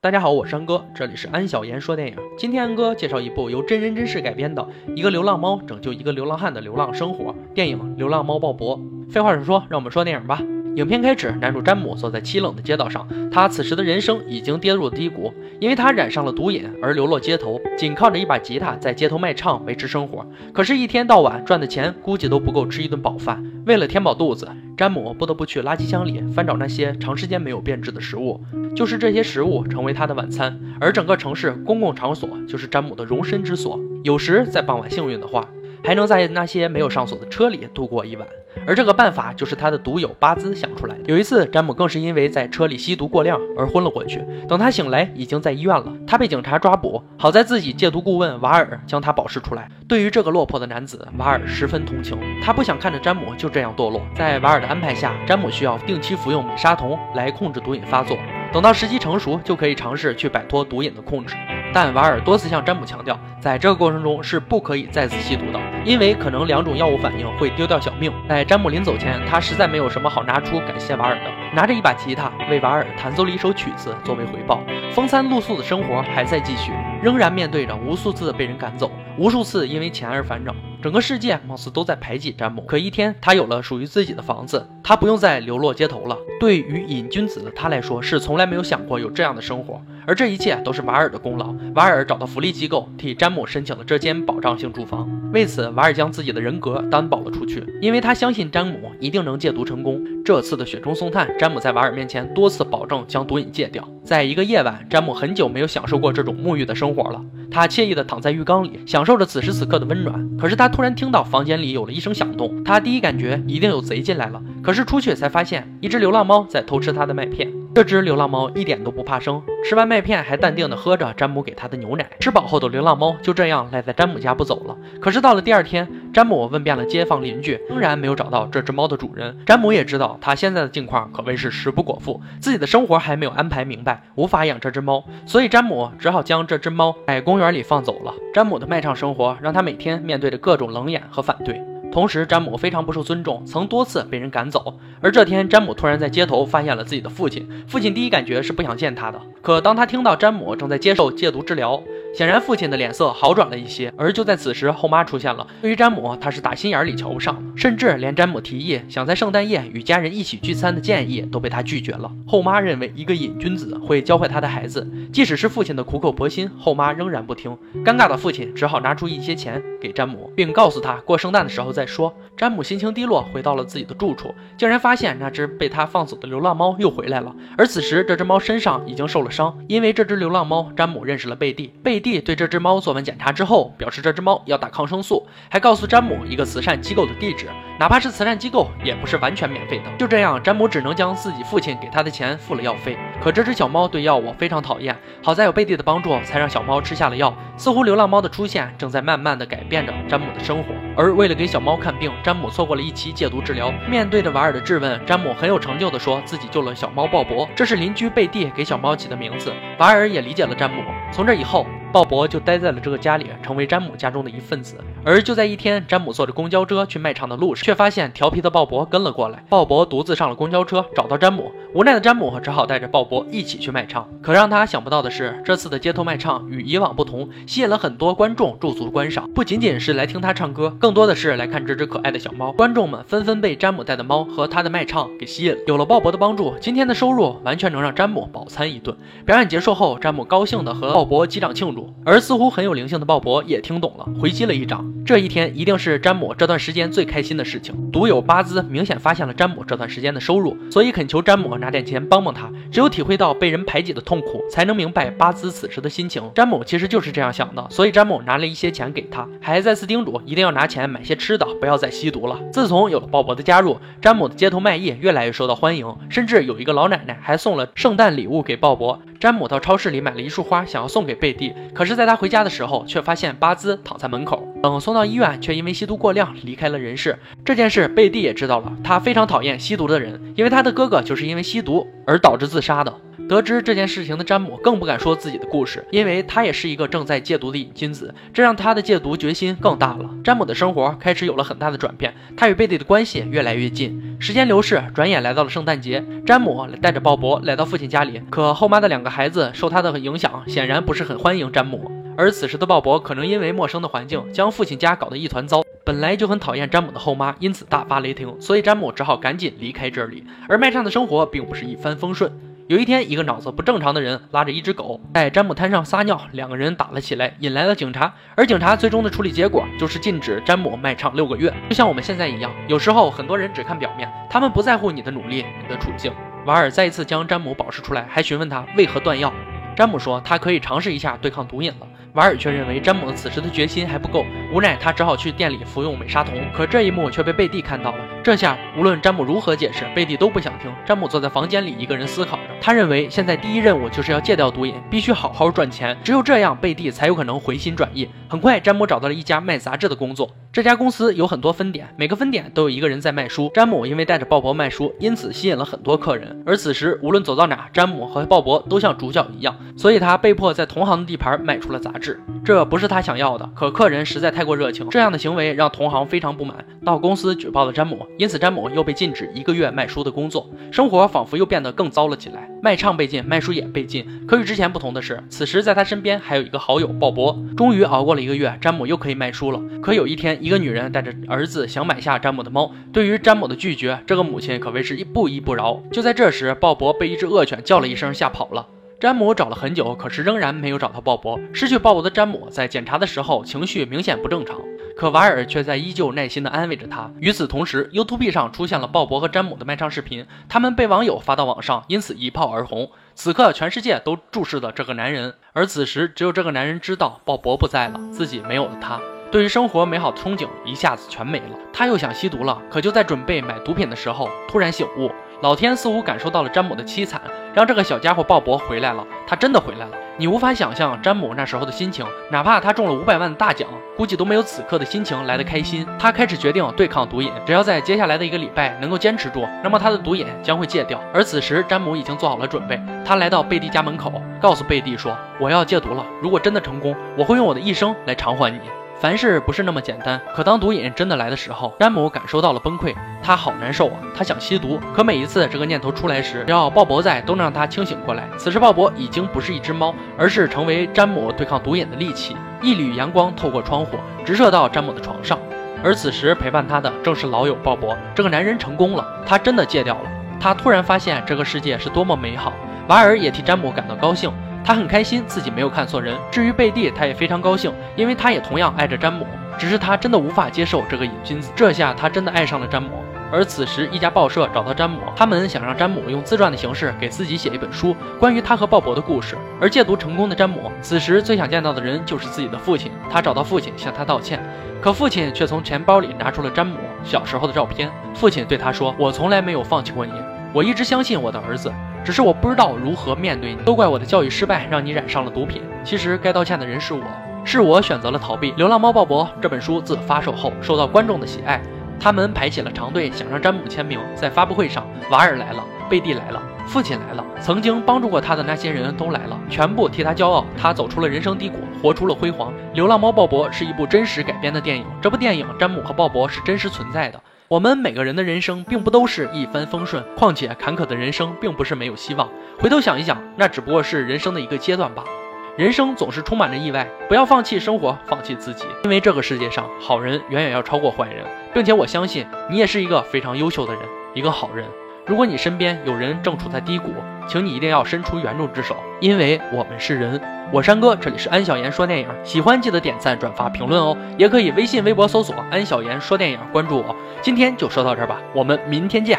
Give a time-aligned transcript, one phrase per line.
[0.00, 2.16] 大家好，我是安哥，这里是安小言说电影。
[2.36, 8.78] 今天安哥介绍一部由真人真事改编的一个流浪猫拯救一个流浪汉的流浪生活电影《流浪猫鲍勃》。
[9.10, 10.40] 废话少说，让我们说电影吧。
[10.76, 20.26] 影片开始，男主詹姆走在凄冷的街道上，他此时的人生已经跌入了低谷，因为他染上了毒瘾而流落街头，仅靠着一把吉他在街头卖唱维持生活。
[20.52, 23.44] 可是，一天到晚赚的钱估计都不够吃一顿饱饭。
[23.66, 28.40] 为了填饱肚子，詹姆不得不去垃圾箱里翻找那些长时间没有变质的食物，
[28.74, 30.58] 就是这些食物成为他的晚餐。
[30.80, 33.78] 而整个城市公共场所就是詹姆的容身之所。
[34.02, 35.48] 有时在傍晚幸运的话，
[35.84, 38.26] 还能在那些没有上锁的车里度过一晚。
[38.66, 41.02] 而这个办法就是他的毒友巴兹想出来的。
[41.06, 44.24] 有一次，詹姆更是因为在车里吸毒过量而昏了过去。
[44.48, 45.92] 等他醒来，已经在医院了。
[46.06, 49.68] 他被警察抓捕，好在自己戒毒顾问瓦尔将他保释出来。
[49.88, 54.00] 对于这个落魄的男子，瓦尔十分同情，他不想看着詹姆就这样堕落。
[54.14, 58.16] 在瓦尔的安排下，詹姆需要定期服用美沙酮来控制毒瘾发作。
[58.54, 61.34] 等到时机成熟，就可以尝试去摆脱毒瘾的控制。
[61.72, 68.12] 但瓦尔多次向詹姆强调，在这个过程中是不可以再次吸毒的，因为可能两种药物反应会丢掉小命。
[68.28, 74.60] 在詹姆临走前，他实在没有什么好拿出感谢瓦尔的，拿着一把吉他为瓦尔弹奏了一首曲子作为回报。
[74.92, 76.70] 风餐露宿的生活还在继续，
[77.02, 78.88] 仍然面对着无数次被人赶走，
[79.18, 80.54] 无数次因为钱而烦恼。
[80.84, 86.18] 整个世界貌似都在排挤詹姆，可一天他有了属于自己的房子，他不用再流落街头了。
[86.38, 89.80] 对于瘾君子的他来说，是从来没有想过有这样的生活。
[90.06, 91.54] 而这一切都是瓦尔的功劳。
[91.74, 95.08] 瓦尔找到福利机构，替詹姆申请了这间保障性住房。
[95.32, 100.00] 为此，瓦尔将自己的人格担保了出去，因为他相信詹姆一定能戒毒成功。
[100.24, 103.86] 这次的雪中送炭，詹姆在瓦尔面前多次保证将毒瘾戒掉。
[104.02, 107.20] 在一个夜晚，詹姆很久没有享受过这种沐浴的生活了。
[107.50, 110.36] 他惬意地躺在浴缸里，享受着此时此刻的温暖。
[110.38, 114.42] 可是他突然听到房间里有了一声响动，他第一感觉一定有贼进来了。
[114.62, 117.50] 可是出去才发现，一只流浪猫在偷吃他的麦片。
[117.74, 122.08] 这只流浪猫一点都不怕生，吃完麦片还淡定地喝着詹姆给它的牛奶。
[122.20, 124.76] 吃饱后的流浪猫就这样赖在詹姆家不走了。
[125.00, 129.36] 可是到了第二天，詹姆问遍了街坊邻居，仍然没有找到这只猫的主人。
[129.44, 138.14] 詹姆也知道他现在的境况可谓是食不果腹，自己的生活还没有安排明白，无法养这只猫，所以詹姆只好将这只猫在公园里放走了。
[138.32, 141.60] 詹姆的卖唱生活让他每天面对着各种冷眼和反对。
[141.94, 144.80] 同时，詹姆非常不受尊重，曾多次被人赶走。
[145.00, 147.48] 而这天，詹姆突然在街头发现了自己的父亲。
[147.68, 151.80] 父亲第一感觉是不想见他的，可当他听到詹姆正在接受戒毒治疗，
[152.16, 153.92] 显然父亲的脸色好转了一些。
[153.96, 155.46] 而就在此时，后妈出现了。
[155.62, 162.10] 对于詹姆，他是打心眼里瞧不上，甚至连詹姆提议想在圣诞夜与家人一起聚餐的建议都被他拒绝了。
[162.26, 167.56] 后妈认为一个瘾君子会教坏他的孩子，即使是父亲的苦口婆心，后妈仍然不听。
[167.84, 171.84] 尴尬的父亲只好拿出一些钱给詹姆，并告诉他过圣诞的时候再。
[171.86, 177.32] 说，詹姆心情低落，回到了自己的住处，竟然发现那只被他放走的流浪猫又回来了。
[177.56, 181.72] 而此时，这只猫身上已经受了伤，因为这只流浪猫，詹姆认识了贝蒂。
[181.84, 187.48] 贝蒂对这只猫做完检查之后，表示这只猫要打抗生素，还告诉詹姆一个慈善机构的地址，
[187.80, 189.84] 哪怕是慈善机构，也不是完全免费的。
[189.98, 192.98] 就这样，詹姆只能将自己父亲给他的钱付了药费。
[193.22, 197.34] 可这只小猫对药物非常讨厌，好在有贝蒂的帮助，才让小猫吃下了药。
[197.56, 200.74] 似乎流浪猫的出现正在慢慢的改变着詹姆的生活。
[200.96, 203.72] 而为了给小猫看病，詹姆错过了一期戒毒治疗。
[203.88, 209.54] 面对着瓦尔的质问，詹姆很有成就的说自己救了小猫鲍勃，这是邻居贝蒂给小猫起的名字。
[209.78, 210.82] 瓦尔也理解了詹姆。
[211.10, 211.64] 从这以后。
[211.94, 214.74] 鲍勃就待在了这个家里，成为詹姆家中的一份子。
[215.04, 219.44] 而就在一天，詹姆坐着公交车去卖场的路上，却发现调皮的鲍勃跟了过来。
[219.48, 221.52] 鲍勃独自上了公交车，找到詹姆。
[221.74, 224.08] 无奈的詹姆只好带着鲍勃一起去卖唱。
[224.22, 229.28] 可让他想不到的是，这次的街头卖唱与以往不同，吸引了很多观众驻足观赏。
[229.34, 232.52] 不仅仅是来听他唱歌，更多的是来看这只可爱的小猫。
[232.52, 235.56] 观众们纷纷被詹姆带的猫和他的卖唱给吸引。
[235.66, 238.96] 有了鲍勃的帮助，今天的收入完全能让詹姆饱餐一顿。
[239.26, 241.92] 表演结束后，詹姆高兴地和鲍勃击掌庆祝。
[242.04, 244.88] 而似乎很有灵性的鲍勃也听懂了，回击了一掌。
[245.04, 247.90] 这一天一定是詹姆这段时间最开心的事情。
[247.90, 252.50] 独友巴兹明显发现了詹姆这段时间的收入，所以恳求詹姆拿点钱帮帮他。
[252.70, 256.22] 只有体会到被人排挤的痛苦，才能明白巴兹此时的心情。
[256.34, 262.38] 詹姆其实就是这样想的，所以詹姆拿了一些钱给他，还再次叮嘱一定要拿钱买些吃的，不要再吸毒了。
[262.52, 268.98] 自从有了鲍勃的加入，詹姆的街头卖艺越来越受到欢迎，甚至有一个老奶奶还送了圣诞礼物给鲍勃。
[269.18, 274.53] 詹姆到超市里买了一束花，想要送给贝蒂，可是，在他回家的时候，却发现巴兹躺在门口。
[274.64, 277.18] 等送到医院，却因为吸毒过量离开了人世。
[277.44, 281.64] 这件事贝蒂也知道了，他非常讨厌吸毒的人，因为他的哥哥就是因为吸。
[281.64, 282.94] 毒而导致自杀的。
[283.26, 290.10] 得知这件事情的詹姆更不敢说自己的故事，因为他也是一个正在戒毒的瘾君子，这让他的戒毒决心更大了。
[290.22, 294.16] 詹姆的生活开始有了很大的转变，他与贝蒂的关系越来越近。
[294.20, 302.03] 时间流逝，转眼来到了圣诞节，詹姆带着鲍勃来到父亲家里，可后妈的两个孩子受他的影响，显然不是很欢迎詹姆。
[302.16, 305.62] 而此时的鲍勃可能因为陌生的环境，将父亲家搞得一团糟。
[305.84, 310.24] 本来就很讨厌詹姆的后妈，因此大发雷霆，所以詹姆只好赶紧离开这里。
[310.48, 312.32] 而卖唱的生活并不是一帆风顺。
[312.66, 318.14] 有一天，一个脑子不正常的人拉着一只狗在詹姆滩上撒尿，两个人打了起来，引来了警察。
[318.34, 321.52] 而警察最终的处理结果就是禁止詹姆卖唱六个月。
[321.68, 326.10] 就像我们现在一样，有时候很多人只看表面，他们不在乎你的努力、你的处境。
[326.46, 329.30] 瓦尔再一次将詹姆保释出来，还询问他为何断药。
[329.76, 331.86] 詹姆说他可以尝试一下对抗毒瘾了。
[332.14, 336.48] 瓦尔却认为詹姆此时的决心还不够，无奈他只好去店里服用美沙酮。
[336.52, 340.72] 可这一幕却被贝蒂看到了，这下无论詹姆如何解释，贝蒂都不想听。
[340.86, 348.08] 詹姆坐在房间里一个人思考着，他认为现在第一任务就是要戒掉毒瘾，必须好好赚钱，只有这样贝蒂才有可能回心转意。
[348.26, 350.30] 很快，詹姆找到了一家卖杂志的工作。
[350.50, 353.50] 这家公司有很多分店，每个分店都有一个人在卖书。
[353.52, 356.42] 詹姆因为带着鲍勃卖书，因此吸引了很多客人。
[356.46, 362.18] 而此时，无论走到哪，詹姆和鲍勃都像主角一样，所以他被迫在同行的地盘卖出了杂志。
[362.42, 368.06] 这不是他想要的，可客人实在太过热情，这样的行为让同行非常不满，到公司举报了詹姆。
[368.16, 372.48] 因此，詹姆又被禁止一个月卖书的工作，生活仿佛又变得更糟了起来。
[372.62, 374.06] 卖唱被禁，卖书也被禁。
[374.26, 377.36] 可与之前不同的是，此时在他身边还有一个好友鲍勃。
[377.56, 379.60] 终于熬过了一个月，詹姆又可以卖书了。
[379.82, 382.72] 可有一天，一个女人带着儿子想买下詹姆的猫。
[382.92, 385.82] 对于詹姆的拒绝，这个母亲可谓是一不依不饶。
[385.90, 388.66] 就在这时，鲍勃被一只恶犬叫了一声吓跑了。
[389.00, 391.38] 詹姆找了很久，可是仍然没有找到鲍勃。
[391.52, 394.58] 失去鲍勃的詹姆在检查的时候情绪明显不正常，
[395.04, 397.10] 可瓦尔却在依旧耐心地安慰着他。
[397.20, 402.90] 与此同时，YouTube 上出现了鲍勃和詹姆的卖唱视频，他们被网友发到网上，因此一炮而红。
[403.14, 408.98] 此刻，全世界都注视着这个男人，而此时，只有这个男人知道鲍勃不在了，自己没有了他。
[409.30, 412.62] 对于生活美好的憧憬一下子全没了，他又想吸毒了。
[412.70, 415.10] 可就在准备买毒品的时候，突然醒悟，
[415.42, 417.20] 老天似乎感受到了詹姆的凄惨，
[417.52, 419.04] 让这个小家伙鲍勃回来了。
[419.26, 419.92] 他真的回来了。
[420.16, 425.84] 你无法想象詹姆那时候的心情，哪怕他中了五百万的大奖，估计都没有此刻的心情来得开心。
[425.98, 431.00] 他开始决定对抗毒瘾，只要在接下来的一个礼拜能够坚持住，那么他的毒瘾将会戒掉。
[431.12, 436.06] 而此时，詹姆已经做好了准备，他来到贝蒂家门口，告诉贝蒂说：“我要戒毒了。
[436.22, 438.60] 如果真的成功，我会用我的一生来偿还你。”
[439.04, 444.00] 凡事不是那么简单，可当毒瘾真的来的时候，詹姆感受到了崩溃，他好难受啊！
[444.16, 448.26] 他想吸毒，可每一次这个念头出来时，只要鲍勃在，都能让他清醒过来。
[448.38, 452.34] 此时，鲍勃已经不是一只猫，而是成为詹姆对抗毒瘾的利器。
[452.62, 455.38] 一缕阳光透过窗户，直射到詹姆的床上，
[455.82, 457.94] 而此时陪伴他的正是老友鲍勃。
[458.14, 460.10] 这个男人成功了，他真的戒掉了。
[460.40, 462.54] 他突然发现这个世界是多么美好。
[462.88, 464.32] 瓦尔也替詹姆感到高兴。
[464.64, 466.16] 他很开心自己没有看错人。
[466.30, 469.26] 至于贝蒂，他也非常高兴，因为他也同样爱着詹姆，
[469.58, 471.52] 只是他真的无法接受这个瘾君子。
[471.54, 472.88] 这下他真的爱上了詹姆。
[473.30, 479.36] 而此时，一家报社找到詹姆，他们想让詹姆用自传的形式给自己写一本书，关于他和鲍勃的故事。
[479.60, 482.92] 而戒毒成功的詹姆，此时最想见到的人就是自己的父亲。
[483.10, 484.40] 他找到父亲向他道歉，
[484.80, 487.90] 可父亲却从钱包里拿出了詹姆小时候的照片。
[488.14, 490.12] 父亲对他说：“我从来没有放弃过你，
[490.52, 491.72] 我一直相信我的儿子。”
[492.04, 495.62] 只是我不知道如何面对你，都怪我的教育失败，让你染上了毒品。
[495.82, 497.02] 其实该道歉的人是我，
[497.44, 498.52] 是我选择了逃避。
[498.56, 501.62] 《流浪猫鲍勃》这本书自发售后受到观众的喜爱，
[501.98, 503.98] 他们排起了长队，想让詹姆签名。
[504.14, 510.44] 在发布会上，瓦尔来了，贝蒂来了，父亲来了，曾经帮助过他的那些人都来了，全部替他骄傲。
[510.60, 512.52] 他走出了人生低谷，活出了辉煌。
[512.74, 517.18] 《流浪猫鲍勃》是一部真实改编的电影，这部电影詹姆和鲍勃是真实存在的。
[517.54, 522.28] 我们每个人的人生并不都是一帆风顺，况且坎坷的人生并不是没有希望。
[522.58, 525.08] 回头想一想，那只不过是人生的一个阶段罢了。
[525.56, 533.82] 人生总是充满着意外，不要放弃生活，放弃自己，因为这个世界上好人远远要超过坏人，并且我相信你也是一个非常优秀的人，
[534.14, 534.66] 一个好人。
[535.06, 536.90] 如果你身边有人正处在低谷，
[537.28, 540.18] 请你一定要伸出援助之手，因为我们是人。
[540.50, 546.96] 我山哥，这里是安小言说电影，喜欢记得点赞、转发、评论哦，也可以微信、微博搜索安小言说电影，关注我。
[547.20, 549.18] 今天就说到这儿吧，我们明天见。